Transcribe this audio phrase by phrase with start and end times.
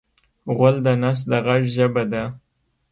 [0.57, 2.23] غول د نس د غږ ژبه ده.